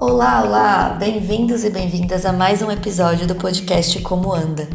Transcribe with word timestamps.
Olá, 0.00 0.44
olá! 0.44 0.96
Bem-vindos 0.96 1.64
e 1.64 1.70
bem-vindas 1.70 2.24
a 2.24 2.32
mais 2.32 2.62
um 2.62 2.70
episódio 2.70 3.26
do 3.26 3.34
podcast 3.34 4.00
Como 4.00 4.32
Anda. 4.32 4.68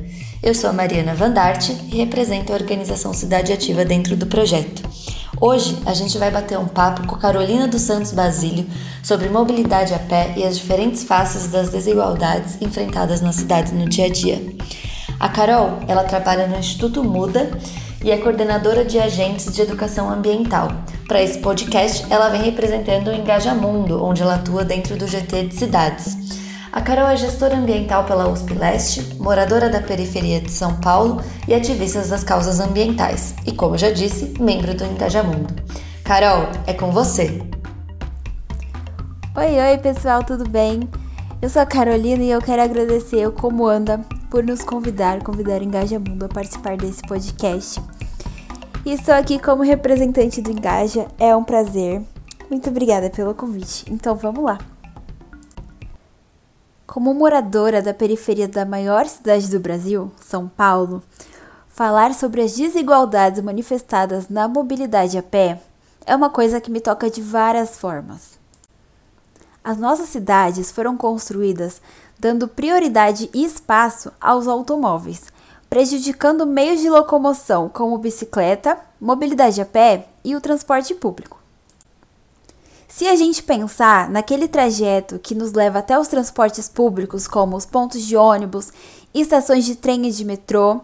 Eu 0.43 0.53
sou 0.53 0.69
a 0.69 0.73
Mariana 0.73 1.15
Vandarte 1.15 1.71
e 1.89 1.95
represento 1.95 2.51
a 2.51 2.55
organização 2.57 3.13
Cidade 3.13 3.53
Ativa 3.53 3.85
dentro 3.85 4.17
do 4.17 4.27
projeto. 4.27 4.83
Hoje 5.39 5.77
a 5.85 5.93
gente 5.93 6.17
vai 6.17 6.29
bater 6.29 6.59
um 6.59 6.67
papo 6.67 7.07
com 7.07 7.15
Carolina 7.15 7.69
dos 7.69 7.83
Santos 7.83 8.11
Basílio 8.11 8.67
sobre 9.01 9.29
mobilidade 9.29 9.93
a 9.93 9.99
pé 9.99 10.33
e 10.35 10.43
as 10.43 10.57
diferentes 10.57 11.05
faces 11.05 11.47
das 11.47 11.69
desigualdades 11.69 12.61
enfrentadas 12.61 13.21
na 13.21 13.31
cidade 13.31 13.73
no 13.73 13.87
dia 13.87 14.07
a 14.07 14.09
dia. 14.09 14.41
A 15.21 15.29
Carol, 15.29 15.79
ela 15.87 16.03
trabalha 16.03 16.47
no 16.47 16.59
Instituto 16.59 17.01
Muda 17.01 17.49
e 18.03 18.11
é 18.11 18.17
coordenadora 18.17 18.83
de 18.83 18.99
agentes 18.99 19.53
de 19.53 19.61
educação 19.61 20.09
ambiental. 20.09 20.67
Para 21.07 21.21
esse 21.21 21.39
podcast, 21.39 22.05
ela 22.11 22.29
vem 22.29 22.41
representando 22.41 23.07
o 23.07 23.13
Engajamundo, 23.13 24.03
onde 24.03 24.21
ela 24.21 24.35
atua 24.35 24.65
dentro 24.65 24.95
do 24.95 25.07
GT 25.07 25.47
de 25.47 25.55
cidades. 25.55 26.17
A 26.71 26.81
Carol 26.81 27.07
é 27.07 27.15
gestora 27.15 27.55
ambiental 27.55 28.03
pela 28.03 28.27
USP 28.27 28.55
Leste, 28.55 29.15
moradora 29.19 29.69
da 29.69 29.79
periferia 29.79 30.41
de 30.41 30.51
São 30.51 30.75
Paulo 30.77 31.21
e 31.47 31.53
ativista 31.53 32.01
das 32.01 32.23
causas 32.23 32.59
ambientais. 32.59 33.35
E, 33.45 33.51
como 33.51 33.77
já 33.77 33.91
disse, 33.91 34.33
membro 34.39 34.73
do 34.73 34.83
Engajamundo. 34.83 35.53
Carol, 36.03 36.49
é 36.65 36.73
com 36.73 36.91
você! 36.91 37.41
Oi, 39.35 39.59
oi 39.59 39.77
pessoal, 39.77 40.23
tudo 40.23 40.49
bem? 40.49 40.89
Eu 41.43 41.49
sou 41.49 41.61
a 41.61 41.65
Carolina 41.65 42.23
e 42.23 42.31
eu 42.31 42.41
quero 42.41 42.61
agradecer 42.61 43.27
o 43.27 43.31
Como 43.31 43.67
Anda 43.67 43.99
por 44.31 44.43
nos 44.43 44.63
convidar, 44.63 45.21
convidar 45.21 45.61
o 45.61 45.63
Engaja 45.63 45.99
Mundo 45.99 46.25
a 46.25 46.27
participar 46.27 46.77
desse 46.77 47.01
podcast. 47.03 47.79
E 48.85 48.91
estou 48.91 49.13
aqui 49.13 49.39
como 49.39 49.63
representante 49.63 50.41
do 50.41 50.51
Engaja, 50.51 51.07
é 51.17 51.33
um 51.33 51.41
prazer. 51.41 52.01
Muito 52.49 52.69
obrigada 52.69 53.09
pelo 53.09 53.33
convite. 53.33 53.85
Então 53.89 54.13
vamos 54.13 54.43
lá. 54.43 54.59
Como 56.85 57.13
moradora 57.13 57.81
da 57.81 57.93
periferia 57.93 58.45
da 58.45 58.65
maior 58.65 59.05
cidade 59.05 59.49
do 59.49 59.57
Brasil, 59.57 60.11
São 60.19 60.49
Paulo, 60.49 61.01
falar 61.69 62.13
sobre 62.13 62.41
as 62.41 62.57
desigualdades 62.57 63.41
manifestadas 63.41 64.27
na 64.27 64.49
mobilidade 64.49 65.17
a 65.17 65.23
pé 65.23 65.61
é 66.05 66.13
uma 66.13 66.29
coisa 66.29 66.59
que 66.59 66.69
me 66.69 66.81
toca 66.81 67.09
de 67.09 67.21
várias 67.21 67.77
formas. 67.77 68.37
As 69.63 69.77
nossas 69.77 70.09
cidades 70.09 70.73
foram 70.73 70.97
construídas 70.97 71.81
dando 72.19 72.49
prioridade 72.49 73.29
e 73.33 73.45
espaço 73.45 74.11
aos 74.19 74.45
automóveis, 74.45 75.31
prejudicando 75.73 76.45
meios 76.45 76.81
de 76.81 76.87
locomoção 76.87 77.67
como 77.67 77.97
bicicleta, 77.97 78.77
mobilidade 79.01 79.59
a 79.59 79.65
pé 79.65 80.05
e 80.23 80.35
o 80.35 80.39
transporte 80.39 80.93
público. 80.93 81.41
Se 82.87 83.07
a 83.07 83.15
gente 83.15 83.41
pensar 83.41 84.07
naquele 84.07 84.47
trajeto 84.47 85.17
que 85.17 85.33
nos 85.33 85.51
leva 85.51 85.79
até 85.79 85.97
os 85.97 86.07
transportes 86.07 86.69
públicos, 86.69 87.27
como 87.27 87.57
os 87.57 87.65
pontos 87.65 88.03
de 88.03 88.15
ônibus, 88.15 88.71
estações 89.15 89.65
de 89.65 89.75
trem 89.75 90.05
e 90.05 90.11
de 90.11 90.23
metrô, 90.23 90.79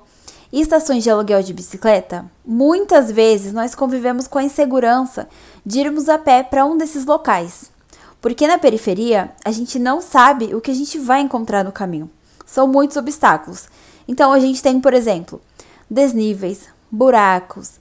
e 0.52 0.60
estações 0.60 1.04
de 1.04 1.12
aluguel 1.12 1.44
de 1.44 1.54
bicicleta, 1.54 2.26
muitas 2.44 3.12
vezes 3.12 3.54
nós 3.54 3.76
convivemos 3.76 4.28
com 4.28 4.40
a 4.40 4.44
insegurança 4.44 5.30
de 5.64 5.82
irmos 5.82 6.10
a 6.10 6.17
pé 6.17 6.42
para 6.42 6.66
um 6.66 6.76
desses 6.76 7.06
locais. 7.06 7.72
Porque 8.20 8.48
na 8.48 8.58
periferia, 8.58 9.30
a 9.45 9.52
gente 9.52 9.78
não 9.78 10.02
sabe 10.02 10.56
o 10.56 10.60
que 10.60 10.72
a 10.72 10.76
gente 10.76 10.98
vai 10.98 11.22
encontrar 11.22 11.64
no 11.64 11.72
caminho. 11.72 12.10
São 12.44 12.66
muitos 12.66 12.98
obstáculos. 12.98 13.67
Então 14.10 14.34
a 14.34 14.40
gente 14.40 14.60
tem, 14.64 14.82
por 14.82 14.92
exemplo, 14.92 15.40
desníveis, 15.88 16.68
buracos, 16.90 17.74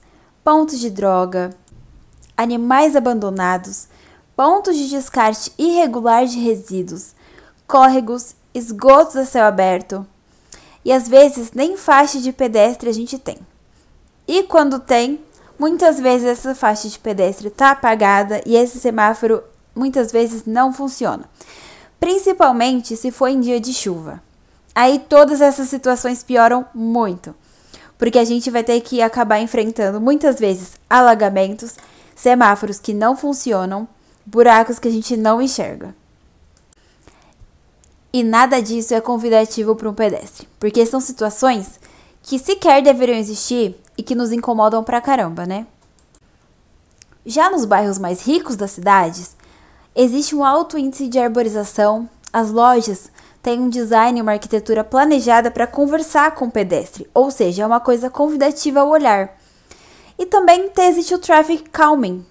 pontos 0.43 0.79
de 0.79 0.91
droga, 0.91 1.49
animais 2.37 2.95
abandonados, 2.95 3.87
pontos 4.35 4.77
de 4.77 4.89
descarte 4.89 5.51
irregular 5.57 6.27
de 6.27 6.37
resíduos, 6.37 7.15
córregos, 7.65 8.35
esgotos 8.53 9.15
a 9.15 9.25
céu 9.25 9.43
aberto. 9.43 10.05
E 10.85 10.91
às 10.93 11.07
vezes 11.07 11.51
nem 11.51 11.75
faixa 11.75 12.19
de 12.19 12.31
pedestre 12.31 12.87
a 12.87 12.93
gente 12.93 13.17
tem. 13.17 13.39
E 14.27 14.43
quando 14.43 14.79
tem, 14.79 15.19
muitas 15.57 15.99
vezes 15.99 16.27
essa 16.27 16.53
faixa 16.53 16.87
de 16.87 16.99
pedestre 16.99 17.47
está 17.47 17.71
apagada 17.71 18.39
e 18.45 18.55
esse 18.55 18.79
semáforo 18.79 19.41
muitas 19.73 20.11
vezes 20.11 20.45
não 20.45 20.71
funciona, 20.71 21.27
principalmente 21.99 22.95
se 22.95 23.09
for 23.09 23.29
em 23.29 23.39
dia 23.39 23.59
de 23.59 23.73
chuva. 23.73 24.28
Aí 24.79 24.97
todas 24.97 25.41
essas 25.41 25.67
situações 25.67 26.23
pioram 26.23 26.65
muito, 26.73 27.35
porque 27.97 28.17
a 28.17 28.23
gente 28.23 28.49
vai 28.49 28.63
ter 28.63 28.79
que 28.79 29.01
acabar 29.01 29.41
enfrentando 29.41 29.99
muitas 29.99 30.39
vezes 30.39 30.79
alagamentos, 30.89 31.75
semáforos 32.15 32.79
que 32.79 32.93
não 32.93 33.13
funcionam, 33.13 33.85
buracos 34.25 34.79
que 34.79 34.87
a 34.87 34.91
gente 34.91 35.17
não 35.17 35.41
enxerga. 35.41 35.93
E 38.13 38.23
nada 38.23 38.61
disso 38.61 38.93
é 38.93 39.01
convidativo 39.01 39.75
para 39.75 39.89
um 39.89 39.93
pedestre, 39.93 40.47
porque 40.57 40.85
são 40.85 41.01
situações 41.01 41.77
que 42.23 42.39
sequer 42.39 42.81
deveriam 42.81 43.17
existir 43.17 43.75
e 43.97 44.01
que 44.01 44.15
nos 44.15 44.31
incomodam 44.31 44.81
pra 44.81 45.01
caramba, 45.01 45.45
né? 45.45 45.67
Já 47.25 47.49
nos 47.49 47.65
bairros 47.65 47.99
mais 47.99 48.25
ricos 48.25 48.55
das 48.55 48.71
cidades, 48.71 49.35
Existe 50.01 50.33
um 50.33 50.45
alto 50.45 50.77
índice 50.77 51.09
de 51.09 51.19
arborização, 51.19 52.09
as 52.31 52.51
lojas 52.51 53.11
têm 53.41 53.59
um 53.59 53.69
design 53.69 54.19
e 54.19 54.21
uma 54.21 54.33
arquitetura 54.33 54.83
planejada 54.83 55.49
para 55.49 55.67
conversar 55.67 56.35
com 56.35 56.45
o 56.45 56.51
pedestre, 56.51 57.09
ou 57.13 57.31
seja, 57.31 57.63
é 57.63 57.65
uma 57.65 57.79
coisa 57.79 58.09
convidativa 58.09 58.81
ao 58.81 58.89
olhar. 58.89 59.37
E 60.17 60.25
também 60.25 60.69
existe 60.77 61.13
o 61.13 61.19
traffic 61.19 61.69
calming, 61.69 62.25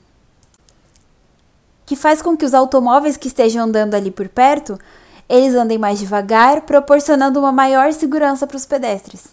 que 1.86 1.96
faz 1.96 2.20
com 2.20 2.36
que 2.36 2.44
os 2.44 2.52
automóveis 2.52 3.16
que 3.16 3.28
estejam 3.28 3.64
andando 3.64 3.94
ali 3.94 4.10
por 4.10 4.28
perto, 4.28 4.78
eles 5.26 5.54
andem 5.54 5.78
mais 5.78 5.98
devagar, 5.98 6.62
proporcionando 6.62 7.38
uma 7.38 7.50
maior 7.50 7.92
segurança 7.92 8.46
para 8.46 8.56
os 8.56 8.66
pedestres. 8.66 9.28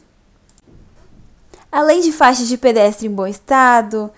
Além 1.70 2.00
de 2.00 2.14
faixas 2.14 2.48
de 2.48 2.58
pedestre 2.58 3.08
em 3.08 3.12
bom 3.12 3.28
estado, 3.28 4.10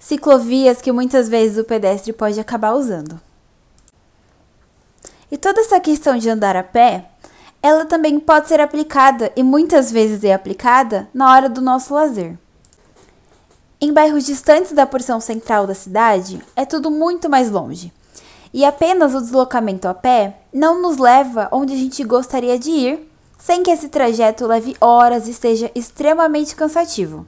ciclovias 0.00 0.80
que 0.80 0.90
muitas 0.90 1.28
vezes 1.28 1.56
o 1.56 1.64
pedestre 1.64 2.12
pode 2.12 2.40
acabar 2.40 2.74
usando. 2.74 3.20
E 5.30 5.36
toda 5.36 5.60
essa 5.60 5.80
questão 5.80 6.16
de 6.16 6.28
andar 6.28 6.56
a 6.56 6.62
pé, 6.62 7.10
ela 7.62 7.84
também 7.84 8.20
pode 8.20 8.48
ser 8.48 8.60
aplicada 8.60 9.32
e 9.34 9.42
muitas 9.42 9.90
vezes 9.90 10.22
é 10.22 10.34
aplicada 10.34 11.08
na 11.14 11.32
hora 11.32 11.48
do 11.48 11.60
nosso 11.60 11.94
lazer. 11.94 12.36
Em 13.80 13.92
bairros 13.92 14.24
distantes 14.24 14.72
da 14.72 14.86
porção 14.86 15.20
central 15.20 15.66
da 15.66 15.74
cidade, 15.74 16.40
é 16.54 16.64
tudo 16.64 16.90
muito 16.90 17.28
mais 17.28 17.50
longe. 17.50 17.92
E 18.52 18.64
apenas 18.64 19.14
o 19.14 19.20
deslocamento 19.20 19.88
a 19.88 19.94
pé 19.94 20.38
não 20.52 20.80
nos 20.80 20.96
leva 20.96 21.48
onde 21.50 21.74
a 21.74 21.76
gente 21.76 22.04
gostaria 22.04 22.58
de 22.58 22.70
ir, 22.70 23.10
sem 23.38 23.62
que 23.62 23.70
esse 23.70 23.88
trajeto 23.88 24.46
leve 24.46 24.76
horas 24.80 25.26
e 25.26 25.34
seja 25.34 25.70
extremamente 25.74 26.54
cansativo. 26.54 27.26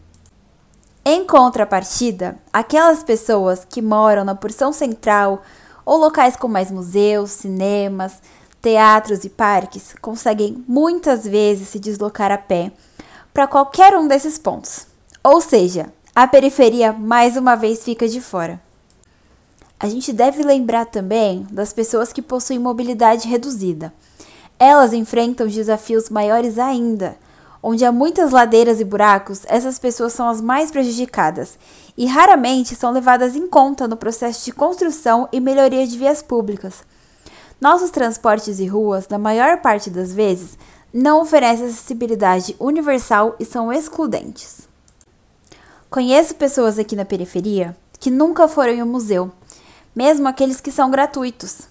Em 1.04 1.26
contrapartida, 1.26 2.38
aquelas 2.52 3.02
pessoas 3.02 3.66
que 3.68 3.82
moram 3.82 4.24
na 4.24 4.34
porção 4.34 4.72
central 4.72 5.42
ou 5.86 5.96
locais 5.96 6.36
com 6.36 6.48
mais 6.48 6.70
museus, 6.70 7.30
cinemas, 7.30 8.20
teatros 8.60 9.24
e 9.24 9.28
parques 9.28 9.94
conseguem 10.02 10.64
muitas 10.66 11.24
vezes 11.24 11.68
se 11.68 11.78
deslocar 11.78 12.32
a 12.32 12.36
pé 12.36 12.72
para 13.32 13.46
qualquer 13.46 13.96
um 13.96 14.08
desses 14.08 14.36
pontos. 14.36 14.88
Ou 15.22 15.40
seja, 15.40 15.86
a 16.12 16.26
periferia 16.26 16.92
mais 16.92 17.36
uma 17.36 17.54
vez 17.54 17.84
fica 17.84 18.08
de 18.08 18.20
fora. 18.20 18.60
A 19.78 19.88
gente 19.88 20.12
deve 20.12 20.42
lembrar 20.42 20.86
também 20.86 21.46
das 21.50 21.72
pessoas 21.72 22.12
que 22.12 22.22
possuem 22.22 22.58
mobilidade 22.58 23.28
reduzida. 23.28 23.92
Elas 24.58 24.92
enfrentam 24.92 25.46
desafios 25.46 26.08
maiores 26.08 26.58
ainda, 26.58 27.16
onde 27.68 27.84
há 27.84 27.90
muitas 27.90 28.30
ladeiras 28.30 28.78
e 28.78 28.84
buracos, 28.84 29.42
essas 29.46 29.76
pessoas 29.76 30.12
são 30.12 30.28
as 30.28 30.40
mais 30.40 30.70
prejudicadas 30.70 31.58
e 31.96 32.06
raramente 32.06 32.76
são 32.76 32.92
levadas 32.92 33.34
em 33.34 33.48
conta 33.48 33.88
no 33.88 33.96
processo 33.96 34.44
de 34.44 34.52
construção 34.52 35.28
e 35.32 35.40
melhoria 35.40 35.84
de 35.84 35.98
vias 35.98 36.22
públicas. 36.22 36.84
Nossos 37.60 37.90
transportes 37.90 38.60
e 38.60 38.66
ruas, 38.66 39.08
na 39.08 39.18
maior 39.18 39.56
parte 39.62 39.90
das 39.90 40.12
vezes, 40.12 40.56
não 40.94 41.20
oferecem 41.20 41.66
acessibilidade 41.66 42.54
universal 42.60 43.34
e 43.40 43.44
são 43.44 43.72
excludentes. 43.72 44.68
Conheço 45.90 46.36
pessoas 46.36 46.78
aqui 46.78 46.94
na 46.94 47.04
periferia 47.04 47.76
que 47.98 48.12
nunca 48.12 48.46
foram 48.46 48.74
em 48.74 48.82
um 48.84 48.86
museu, 48.86 49.32
mesmo 49.92 50.28
aqueles 50.28 50.60
que 50.60 50.70
são 50.70 50.88
gratuitos. 50.88 51.62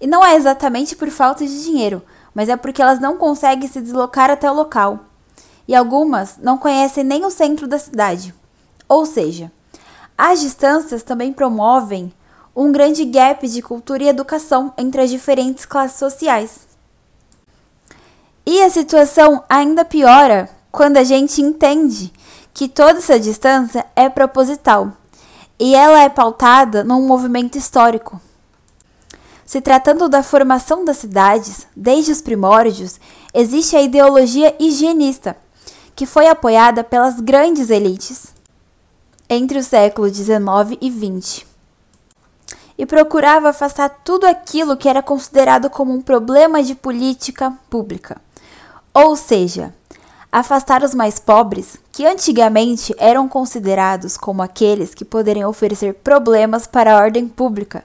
E 0.00 0.06
não 0.06 0.24
é 0.24 0.36
exatamente 0.36 0.96
por 0.96 1.10
falta 1.10 1.46
de 1.46 1.64
dinheiro, 1.64 2.00
mas 2.34 2.48
é 2.48 2.56
porque 2.56 2.80
elas 2.80 2.98
não 2.98 3.18
conseguem 3.18 3.68
se 3.68 3.82
deslocar 3.82 4.30
até 4.30 4.50
o 4.50 4.54
local 4.54 5.04
e 5.68 5.74
algumas 5.74 6.38
não 6.38 6.56
conhecem 6.56 7.04
nem 7.04 7.26
o 7.26 7.30
centro 7.30 7.68
da 7.68 7.78
cidade. 7.78 8.34
Ou 8.88 9.04
seja, 9.04 9.52
as 10.16 10.40
distâncias 10.40 11.02
também 11.02 11.32
promovem 11.32 12.12
um 12.56 12.72
grande 12.72 13.04
gap 13.04 13.46
de 13.46 13.60
cultura 13.62 14.02
e 14.02 14.08
educação 14.08 14.72
entre 14.76 15.02
as 15.02 15.10
diferentes 15.10 15.66
classes 15.66 15.98
sociais. 15.98 16.66
E 18.44 18.62
a 18.62 18.70
situação 18.70 19.44
ainda 19.48 19.84
piora 19.84 20.48
quando 20.72 20.96
a 20.96 21.04
gente 21.04 21.42
entende 21.42 22.10
que 22.54 22.66
toda 22.66 22.98
essa 22.98 23.20
distância 23.20 23.84
é 23.94 24.08
proposital 24.08 24.92
e 25.60 25.74
ela 25.74 26.02
é 26.02 26.08
pautada 26.08 26.82
num 26.82 27.06
movimento 27.06 27.58
histórico. 27.58 28.20
Se 29.44 29.60
tratando 29.60 30.08
da 30.08 30.22
formação 30.22 30.84
das 30.84 30.98
cidades, 30.98 31.66
desde 31.76 32.10
os 32.10 32.20
primórdios, 32.20 32.98
existe 33.32 33.76
a 33.76 33.82
ideologia 33.82 34.54
higienista, 34.58 35.36
que 35.98 36.06
foi 36.06 36.28
apoiada 36.28 36.84
pelas 36.84 37.18
grandes 37.18 37.70
elites 37.70 38.32
entre 39.28 39.58
os 39.58 39.66
séculos 39.66 40.16
XIX 40.16 40.78
e 40.80 40.88
XX, 40.88 41.44
e 42.78 42.86
procurava 42.86 43.48
afastar 43.48 43.88
tudo 44.04 44.24
aquilo 44.24 44.76
que 44.76 44.88
era 44.88 45.02
considerado 45.02 45.68
como 45.68 45.92
um 45.92 46.00
problema 46.00 46.62
de 46.62 46.76
política 46.76 47.52
pública, 47.68 48.20
ou 48.94 49.16
seja, 49.16 49.74
afastar 50.30 50.84
os 50.84 50.94
mais 50.94 51.18
pobres, 51.18 51.76
que 51.90 52.06
antigamente 52.06 52.94
eram 52.96 53.28
considerados 53.28 54.16
como 54.16 54.40
aqueles 54.40 54.94
que 54.94 55.04
poderiam 55.04 55.50
oferecer 55.50 55.94
problemas 55.94 56.64
para 56.64 56.94
a 56.94 57.02
ordem 57.02 57.26
pública 57.26 57.82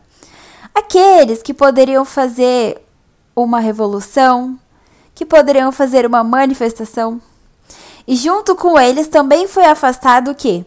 Aqueles 0.76 1.42
que 1.44 1.54
poderiam 1.54 2.06
fazer 2.06 2.80
uma 3.36 3.60
revolução, 3.60 4.60
que 5.14 5.26
poderiam 5.26 5.72
fazer 5.72 6.06
uma 6.06 6.24
manifestação. 6.24 7.20
E 8.08 8.16
junto 8.16 8.56
com 8.56 8.80
eles 8.80 9.08
também 9.08 9.48
foi 9.48 9.66
afastado 9.66 10.32
o 10.32 10.36
quê? 10.36 10.66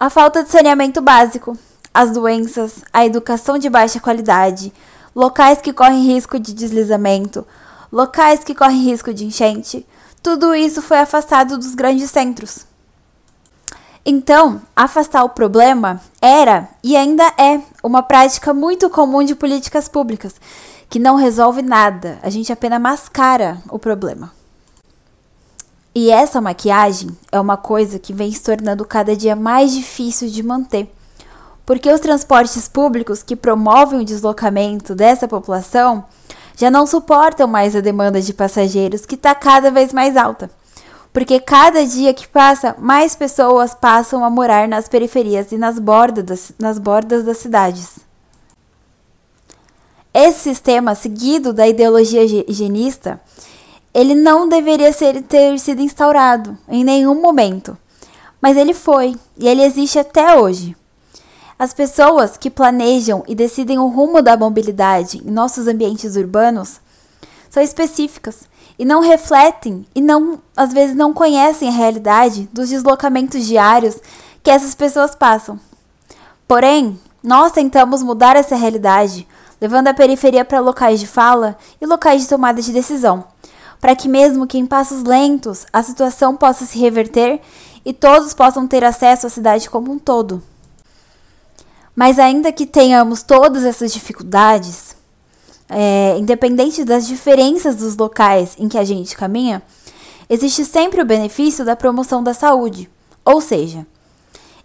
A 0.00 0.08
falta 0.08 0.42
de 0.42 0.50
saneamento 0.50 1.00
básico, 1.00 1.56
as 1.92 2.10
doenças, 2.10 2.82
a 2.92 3.04
educação 3.04 3.58
de 3.58 3.68
baixa 3.68 4.00
qualidade, 4.00 4.72
locais 5.14 5.60
que 5.60 5.72
correm 5.72 6.06
risco 6.06 6.38
de 6.38 6.54
deslizamento, 6.54 7.46
locais 7.92 8.42
que 8.42 8.54
correm 8.54 8.82
risco 8.82 9.12
de 9.12 9.26
enchente. 9.26 9.86
Tudo 10.22 10.54
isso 10.54 10.80
foi 10.80 10.98
afastado 10.98 11.58
dos 11.58 11.74
grandes 11.74 12.10
centros. 12.10 12.66
Então, 14.04 14.60
afastar 14.74 15.22
o 15.22 15.28
problema 15.28 16.00
era 16.20 16.68
e 16.82 16.96
ainda 16.96 17.24
é 17.38 17.60
uma 17.82 18.02
prática 18.02 18.52
muito 18.52 18.90
comum 18.90 19.22
de 19.22 19.34
políticas 19.34 19.86
públicas, 19.86 20.34
que 20.88 20.98
não 20.98 21.14
resolve 21.14 21.62
nada, 21.62 22.18
a 22.22 22.28
gente 22.28 22.52
apenas 22.52 22.80
mascara 22.80 23.58
o 23.68 23.78
problema. 23.78 24.32
E 25.94 26.10
essa 26.10 26.40
maquiagem 26.40 27.10
é 27.30 27.38
uma 27.38 27.56
coisa 27.56 27.98
que 27.98 28.12
vem 28.12 28.32
se 28.32 28.42
tornando 28.42 28.84
cada 28.84 29.14
dia 29.14 29.36
mais 29.36 29.72
difícil 29.72 30.28
de 30.28 30.42
manter, 30.42 30.90
porque 31.66 31.90
os 31.92 32.00
transportes 32.00 32.66
públicos 32.66 33.22
que 33.22 33.36
promovem 33.36 34.00
o 34.00 34.04
deslocamento 34.04 34.94
dessa 34.94 35.28
população 35.28 36.04
já 36.56 36.70
não 36.70 36.86
suportam 36.86 37.46
mais 37.46 37.76
a 37.76 37.80
demanda 37.80 38.20
de 38.20 38.32
passageiros 38.32 39.04
que 39.04 39.14
está 39.14 39.34
cada 39.34 39.70
vez 39.70 39.92
mais 39.92 40.16
alta 40.16 40.50
porque 41.12 41.38
cada 41.38 41.84
dia 41.84 42.14
que 42.14 42.26
passa, 42.26 42.74
mais 42.78 43.14
pessoas 43.14 43.74
passam 43.74 44.24
a 44.24 44.30
morar 44.30 44.66
nas 44.66 44.88
periferias 44.88 45.52
e 45.52 45.58
nas 45.58 45.78
bordas 45.78 46.24
das, 46.24 46.52
nas 46.58 46.78
bordas 46.78 47.24
das 47.24 47.36
cidades. 47.36 47.98
Esse 50.14 50.40
sistema, 50.40 50.94
seguido 50.94 51.52
da 51.52 51.68
ideologia 51.68 52.22
higienista, 52.22 53.20
ele 53.94 54.14
não 54.14 54.48
deveria 54.48 54.92
ser, 54.92 55.22
ter 55.22 55.58
sido 55.58 55.82
instaurado 55.82 56.56
em 56.68 56.82
nenhum 56.82 57.20
momento, 57.20 57.76
mas 58.40 58.56
ele 58.56 58.74
foi 58.74 59.16
e 59.38 59.46
ele 59.46 59.62
existe 59.62 59.98
até 59.98 60.36
hoje. 60.36 60.76
As 61.58 61.72
pessoas 61.72 62.36
que 62.36 62.50
planejam 62.50 63.22
e 63.28 63.34
decidem 63.34 63.78
o 63.78 63.86
rumo 63.86 64.20
da 64.20 64.36
mobilidade 64.36 65.18
em 65.18 65.30
nossos 65.30 65.68
ambientes 65.68 66.16
urbanos 66.16 66.80
são 67.48 67.62
específicas 67.62 68.48
e 68.78 68.84
não 68.84 69.00
refletem 69.00 69.86
e 69.94 70.00
não 70.00 70.40
às 70.56 70.72
vezes 70.72 70.96
não 70.96 71.12
conhecem 71.12 71.68
a 71.68 71.72
realidade 71.72 72.48
dos 72.52 72.70
deslocamentos 72.70 73.46
diários 73.46 73.96
que 74.42 74.50
essas 74.50 74.74
pessoas 74.74 75.14
passam. 75.14 75.60
Porém, 76.48 76.98
nós 77.22 77.52
tentamos 77.52 78.02
mudar 78.02 78.34
essa 78.34 78.56
realidade, 78.56 79.28
levando 79.60 79.88
a 79.88 79.94
periferia 79.94 80.44
para 80.44 80.58
locais 80.58 80.98
de 80.98 81.06
fala 81.06 81.56
e 81.80 81.86
locais 81.86 82.22
de 82.22 82.28
tomada 82.28 82.60
de 82.60 82.72
decisão, 82.72 83.24
para 83.82 83.96
que 83.96 84.08
mesmo 84.08 84.46
que 84.46 84.56
em 84.56 84.64
passos 84.64 85.02
lentos 85.02 85.66
a 85.72 85.82
situação 85.82 86.36
possa 86.36 86.64
se 86.64 86.78
reverter 86.78 87.40
e 87.84 87.92
todos 87.92 88.32
possam 88.32 88.64
ter 88.64 88.84
acesso 88.84 89.26
à 89.26 89.28
cidade 89.28 89.68
como 89.68 89.90
um 89.90 89.98
todo. 89.98 90.40
Mas 91.92 92.16
ainda 92.20 92.52
que 92.52 92.64
tenhamos 92.64 93.24
todas 93.24 93.64
essas 93.64 93.92
dificuldades, 93.92 94.94
é, 95.68 96.16
independente 96.16 96.84
das 96.84 97.08
diferenças 97.08 97.74
dos 97.74 97.96
locais 97.96 98.54
em 98.56 98.68
que 98.68 98.78
a 98.78 98.84
gente 98.84 99.16
caminha, 99.16 99.60
existe 100.30 100.64
sempre 100.64 101.02
o 101.02 101.04
benefício 101.04 101.64
da 101.64 101.74
promoção 101.74 102.22
da 102.22 102.32
saúde. 102.32 102.88
Ou 103.24 103.40
seja, 103.40 103.84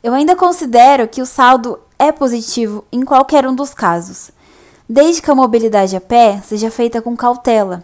eu 0.03 0.13
ainda 0.13 0.35
considero 0.35 1.07
que 1.07 1.23
o 1.23 1.25
saldo 1.25 1.79
é 1.97 2.11
positivo 2.11 2.85
em 2.91 3.01
qualquer 3.01 3.47
um 3.47 3.55
dos 3.55 3.73
casos, 3.73 4.29
desde 4.87 5.23
que 5.23 5.31
a 5.31 5.35
mobilidade 5.35 5.95
a 5.95 6.01
pé 6.01 6.39
seja 6.45 6.69
feita 6.69 7.01
com 7.01 7.17
cautela. 7.17 7.83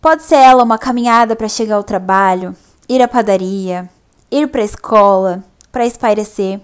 Pode 0.00 0.22
ser 0.22 0.36
ela 0.36 0.62
uma 0.62 0.78
caminhada 0.78 1.34
para 1.34 1.48
chegar 1.48 1.74
ao 1.74 1.82
trabalho, 1.82 2.54
ir 2.88 3.02
à 3.02 3.08
padaria, 3.08 3.90
ir 4.30 4.46
para 4.46 4.62
a 4.62 4.64
escola, 4.64 5.42
para 5.72 5.86
espairecer. 5.86 6.60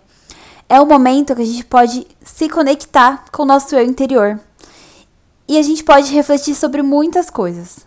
É 0.68 0.80
o 0.80 0.86
momento 0.86 1.34
que 1.34 1.42
a 1.42 1.44
gente 1.44 1.64
pode 1.64 2.06
se 2.24 2.48
conectar 2.48 3.24
com 3.32 3.42
o 3.42 3.46
nosso 3.46 3.74
eu 3.74 3.84
interior 3.84 4.38
e 5.48 5.58
a 5.58 5.62
gente 5.62 5.82
pode 5.82 6.14
refletir 6.14 6.54
sobre 6.54 6.80
muitas 6.80 7.28
coisas. 7.28 7.80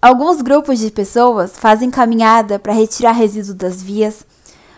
Alguns 0.00 0.40
grupos 0.40 0.78
de 0.78 0.92
pessoas 0.92 1.58
fazem 1.58 1.90
caminhada 1.90 2.56
para 2.58 2.72
retirar 2.72 3.12
resíduos 3.12 3.54
das 3.54 3.82
vias, 3.82 4.24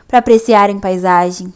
para 0.08 0.18
apreciarem 0.18 0.80
paisagem, 0.80 1.52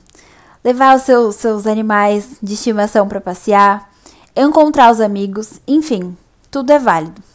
levar 0.63 0.97
os 0.97 1.03
seus, 1.03 1.37
seus 1.37 1.67
animais 1.67 2.37
de 2.43 2.53
estimação 2.53 3.09
para 3.09 3.23
passear, 3.23 3.91
encontrar 4.37 4.93
os 4.93 5.01
amigos, 5.01 5.61
enfim, 5.67 6.15
tudo 6.51 6.71
é 6.71 6.79
válido. 6.79 7.28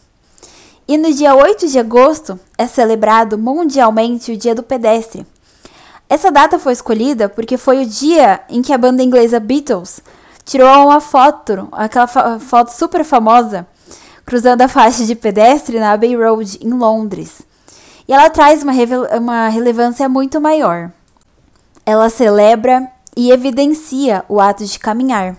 E 0.88 0.98
no 0.98 1.14
dia 1.14 1.34
8 1.34 1.68
de 1.68 1.80
agosto 1.80 2.38
é 2.58 2.68
celebrado 2.68 3.38
mundialmente 3.38 4.32
o 4.32 4.38
Dia 4.38 4.54
do 4.54 4.62
Pedestre. 4.62 5.26
Essa 6.10 6.30
data 6.30 6.60
foi 6.60 6.74
escolhida 6.74 7.30
porque 7.30 7.58
foi 7.58 7.84
o 7.84 7.86
dia 7.86 8.42
em 8.50 8.62
que 8.62 8.74
a 8.74 8.78
banda 8.78 9.02
inglesa 9.02 9.40
Beatles 9.40 10.02
tirou 10.44 10.68
uma 10.88 11.00
foto, 11.00 11.70
aquela 11.72 12.06
foto 12.38 12.70
super 12.70 13.06
famosa, 13.06 13.66
cruzando 14.26 14.62
a 14.62 14.68
faixa 14.68 15.06
de 15.06 15.16
pedestre 15.16 15.80
na 15.80 15.94
Abbey 15.94 16.16
Road, 16.16 16.60
em 16.62 16.70
Londres. 16.72 17.42
E 18.06 18.14
ela 18.14 18.30
traz 18.30 18.62
uma, 18.62 18.74
uma 19.18 19.48
relevância 19.48 20.10
muito 20.10 20.42
maior. 20.42 20.92
Ela 21.86 22.10
celebra 22.10 22.88
e 23.16 23.32
evidencia 23.32 24.26
o 24.28 24.42
ato 24.42 24.66
de 24.66 24.78
caminhar. 24.78 25.38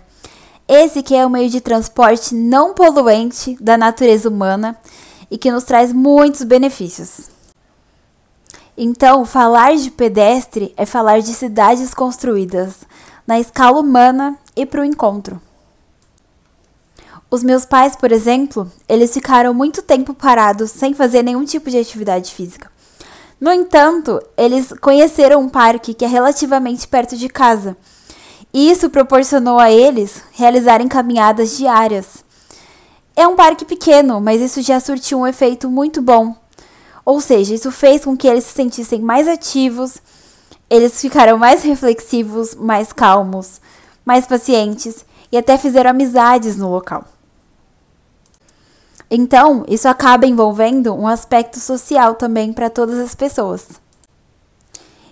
Esse 0.66 1.02
que 1.02 1.14
é 1.14 1.26
o 1.26 1.30
meio 1.30 1.50
de 1.50 1.60
transporte 1.60 2.34
não 2.34 2.72
poluente 2.72 3.56
da 3.60 3.76
natureza 3.76 4.30
humana 4.30 4.74
e 5.30 5.38
que 5.38 5.50
nos 5.50 5.64
traz 5.64 5.92
muitos 5.92 6.42
benefícios. 6.42 7.30
Então, 8.76 9.24
falar 9.24 9.76
de 9.76 9.90
pedestre 9.90 10.74
é 10.76 10.84
falar 10.84 11.20
de 11.20 11.32
cidades 11.32 11.94
construídas 11.94 12.78
na 13.26 13.38
escala 13.38 13.78
humana 13.78 14.36
e 14.56 14.66
para 14.66 14.80
o 14.80 14.84
encontro. 14.84 15.40
Os 17.30 17.42
meus 17.42 17.64
pais, 17.64 17.96
por 17.96 18.12
exemplo, 18.12 18.70
eles 18.88 19.12
ficaram 19.12 19.52
muito 19.54 19.82
tempo 19.82 20.14
parados 20.14 20.70
sem 20.70 20.94
fazer 20.94 21.22
nenhum 21.22 21.44
tipo 21.44 21.70
de 21.70 21.78
atividade 21.78 22.32
física. 22.32 22.70
No 23.40 23.52
entanto, 23.52 24.22
eles 24.36 24.72
conheceram 24.80 25.40
um 25.40 25.48
parque 25.48 25.94
que 25.94 26.04
é 26.04 26.08
relativamente 26.08 26.86
perto 26.86 27.16
de 27.16 27.28
casa. 27.28 27.76
E 28.52 28.70
isso 28.70 28.88
proporcionou 28.88 29.58
a 29.58 29.70
eles 29.70 30.22
realizarem 30.32 30.86
caminhadas 30.86 31.56
diárias. 31.56 32.23
É 33.16 33.26
um 33.28 33.36
parque 33.36 33.64
pequeno, 33.64 34.20
mas 34.20 34.40
isso 34.40 34.60
já 34.60 34.80
surtiu 34.80 35.20
um 35.20 35.26
efeito 35.26 35.70
muito 35.70 36.02
bom. 36.02 36.34
Ou 37.04 37.20
seja, 37.20 37.54
isso 37.54 37.70
fez 37.70 38.04
com 38.04 38.16
que 38.16 38.26
eles 38.26 38.44
se 38.44 38.54
sentissem 38.54 39.00
mais 39.00 39.28
ativos, 39.28 39.98
eles 40.68 41.00
ficaram 41.00 41.38
mais 41.38 41.62
reflexivos, 41.62 42.54
mais 42.54 42.92
calmos, 42.92 43.60
mais 44.04 44.26
pacientes 44.26 45.04
e 45.30 45.36
até 45.36 45.56
fizeram 45.56 45.90
amizades 45.90 46.56
no 46.56 46.70
local. 46.70 47.04
Então, 49.10 49.64
isso 49.68 49.86
acaba 49.86 50.26
envolvendo 50.26 50.94
um 50.94 51.06
aspecto 51.06 51.60
social 51.60 52.14
também 52.14 52.52
para 52.52 52.70
todas 52.70 52.98
as 52.98 53.14
pessoas. 53.14 53.68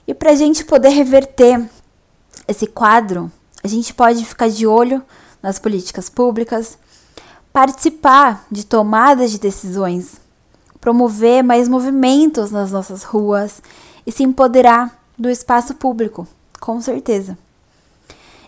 E 0.06 0.14
para 0.14 0.30
a 0.30 0.34
gente 0.34 0.64
poder 0.64 0.88
reverter 0.88 1.68
esse 2.48 2.66
quadro, 2.66 3.30
a 3.62 3.68
gente 3.68 3.94
pode 3.94 4.24
ficar 4.24 4.48
de 4.48 4.66
olho 4.66 5.02
nas 5.40 5.58
políticas 5.58 6.08
públicas, 6.08 6.78
participar 7.52 8.46
de 8.50 8.64
tomadas 8.64 9.30
de 9.30 9.38
decisões, 9.38 10.20
promover 10.80 11.42
mais 11.42 11.68
movimentos 11.68 12.50
nas 12.50 12.72
nossas 12.72 13.02
ruas 13.02 13.62
e 14.06 14.12
se 14.12 14.22
empoderar 14.22 14.98
do 15.18 15.28
espaço 15.28 15.74
público, 15.74 16.26
com 16.60 16.80
certeza 16.80 17.36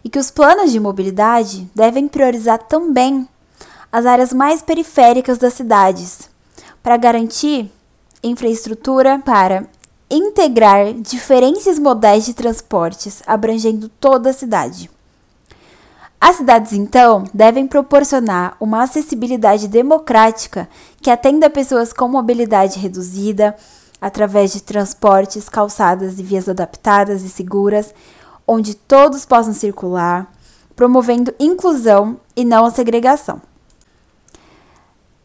e 0.04 0.10
que 0.10 0.18
os 0.18 0.30
planos 0.30 0.70
de 0.70 0.78
mobilidade 0.78 1.68
devem 1.74 2.06
priorizar 2.06 2.58
também 2.58 3.26
as 3.90 4.04
áreas 4.04 4.32
mais 4.32 4.60
periféricas 4.60 5.38
das 5.38 5.54
cidades, 5.54 6.28
para 6.82 6.98
garantir 6.98 7.72
infraestrutura 8.22 9.18
para 9.24 9.66
integrar 10.10 10.92
diferentes 10.92 11.78
modais 11.78 12.26
de 12.26 12.34
transportes 12.34 13.22
abrangendo 13.26 13.88
toda 13.88 14.30
a 14.30 14.34
cidade. 14.34 14.90
As 16.20 16.36
cidades, 16.36 16.72
então, 16.72 17.24
devem 17.34 17.66
proporcionar 17.66 18.56
uma 18.58 18.82
acessibilidade 18.82 19.68
democrática 19.68 20.68
que 21.02 21.10
atenda 21.10 21.50
pessoas 21.50 21.92
com 21.92 22.08
mobilidade 22.08 22.78
reduzida, 22.78 23.54
através 24.00 24.52
de 24.52 24.62
transportes, 24.62 25.48
calçadas 25.48 26.18
e 26.18 26.22
vias 26.22 26.48
adaptadas 26.48 27.22
e 27.22 27.28
seguras, 27.28 27.94
onde 28.46 28.74
todos 28.74 29.24
possam 29.24 29.52
circular, 29.54 30.30
promovendo 30.76 31.34
inclusão 31.38 32.18
e 32.36 32.44
não 32.44 32.64
a 32.64 32.70
segregação. 32.70 33.40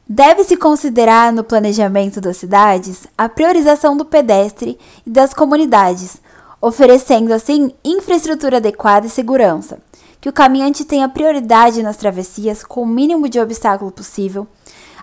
Deve-se 0.08 0.58
considerar 0.58 1.32
no 1.32 1.44
planejamento 1.44 2.20
das 2.20 2.38
cidades 2.38 3.06
a 3.18 3.30
priorização 3.30 3.96
do 3.96 4.06
pedestre 4.06 4.78
e 5.06 5.10
das 5.10 5.34
comunidades, 5.34 6.20
oferecendo 6.60 7.32
assim 7.32 7.72
infraestrutura 7.84 8.58
adequada 8.58 9.06
e 9.06 9.10
segurança, 9.10 9.80
que 10.22 10.30
o 10.30 10.34
caminhante 10.34 10.84
tenha 10.84 11.08
prioridade 11.08 11.82
nas 11.82 11.98
travessias 11.98 12.64
com 12.64 12.82
o 12.82 12.88
mínimo 12.88 13.30
de 13.30 13.40
obstáculo 13.40 13.92
possível. 13.92 14.48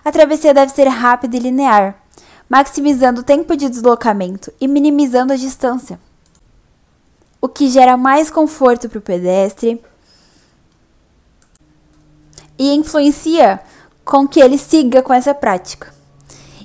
A 0.05 0.11
travessia 0.11 0.53
deve 0.53 0.71
ser 0.71 0.87
rápida 0.87 1.35
e 1.35 1.39
linear, 1.39 1.95
maximizando 2.49 3.21
o 3.21 3.23
tempo 3.23 3.55
de 3.57 3.67
deslocamento 3.67 4.53
e 4.61 4.67
minimizando 4.67 5.33
a 5.33 5.35
distância, 5.35 5.99
o 7.41 7.47
que 7.47 7.69
gera 7.69 7.97
mais 7.97 8.29
conforto 8.29 8.87
para 8.87 8.99
o 8.99 9.01
pedestre 9.01 9.81
e 12.57 12.73
influencia 12.73 13.59
com 14.03 14.27
que 14.27 14.39
ele 14.39 14.57
siga 14.57 15.01
com 15.01 15.13
essa 15.13 15.33
prática. 15.33 15.93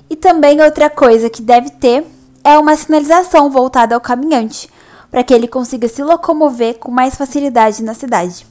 E 0.09 0.15
também 0.15 0.61
outra 0.61 0.89
coisa 0.89 1.29
que 1.29 1.41
deve 1.41 1.69
ter 1.71 2.05
é 2.43 2.57
uma 2.57 2.75
sinalização 2.75 3.49
voltada 3.49 3.95
ao 3.95 4.01
caminhante, 4.01 4.69
para 5.13 5.23
que 5.23 5.31
ele 5.31 5.47
consiga 5.47 5.87
se 5.87 6.01
locomover 6.01 6.79
com 6.79 6.89
mais 6.89 7.13
facilidade 7.13 7.83
na 7.83 7.93
cidade. 7.93 8.47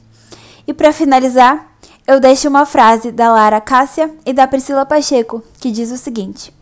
E 0.65 0.73
para 0.73 0.93
finalizar, 0.93 1.67
eu 2.07 2.21
deixo 2.21 2.49
uma 2.49 2.65
frase 2.65 3.11
da 3.11 3.33
Lara 3.33 3.61
Cássia 3.61 4.15
e 4.25 4.33
da 4.33 4.47
Priscila 4.47 4.87
Pacheco, 4.87 5.43
que 5.59 5.73
diz 5.73 5.91
o 5.91 5.97
seguinte: 5.97 6.55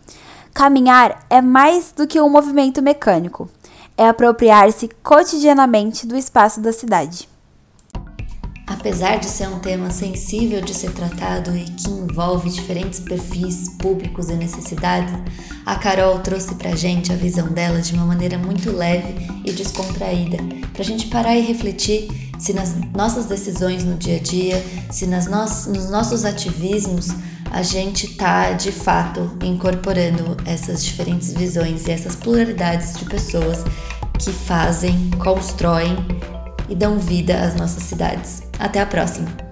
Caminhar 0.54 1.22
é 1.28 1.42
mais 1.42 1.92
do 1.92 2.06
que 2.06 2.18
um 2.18 2.30
movimento 2.30 2.80
mecânico, 2.80 3.46
é 3.94 4.08
apropriar-se 4.08 4.88
cotidianamente 5.02 6.06
do 6.06 6.16
espaço 6.16 6.62
da 6.62 6.72
cidade. 6.72 7.28
Apesar 8.70 9.16
de 9.16 9.26
ser 9.26 9.48
um 9.48 9.58
tema 9.58 9.90
sensível 9.90 10.60
de 10.60 10.72
ser 10.72 10.92
tratado 10.92 11.56
e 11.56 11.64
que 11.64 11.90
envolve 11.90 12.48
diferentes 12.48 13.00
perfis, 13.00 13.68
públicos 13.70 14.30
e 14.30 14.34
necessidades, 14.34 15.12
a 15.66 15.74
Carol 15.74 16.20
trouxe 16.20 16.54
pra 16.54 16.76
gente 16.76 17.12
a 17.12 17.16
visão 17.16 17.48
dela 17.48 17.80
de 17.80 17.92
uma 17.92 18.06
maneira 18.06 18.38
muito 18.38 18.70
leve 18.70 19.26
e 19.44 19.50
descontraída, 19.50 20.38
pra 20.72 20.84
gente 20.84 21.08
parar 21.08 21.34
e 21.36 21.40
refletir 21.40 22.08
se 22.38 22.52
nas 22.52 22.76
nossas 22.94 23.26
decisões 23.26 23.82
no 23.82 23.96
dia 23.96 24.18
a 24.18 24.20
dia, 24.20 24.64
se 24.88 25.04
nas 25.04 25.26
no 25.26 25.40
nos 25.72 25.90
nossos 25.90 26.24
ativismos, 26.24 27.08
a 27.50 27.62
gente 27.62 28.14
tá 28.14 28.52
de 28.52 28.70
fato 28.70 29.36
incorporando 29.42 30.36
essas 30.46 30.84
diferentes 30.84 31.32
visões 31.32 31.88
e 31.88 31.90
essas 31.90 32.14
pluralidades 32.14 32.96
de 32.96 33.04
pessoas 33.04 33.64
que 34.16 34.30
fazem, 34.30 35.10
constroem 35.18 35.96
e 36.68 36.74
dão 36.76 37.00
vida 37.00 37.42
às 37.42 37.56
nossas 37.56 37.82
cidades. 37.82 38.49
Até 38.60 38.78
a 38.78 38.86
próxima! 38.86 39.49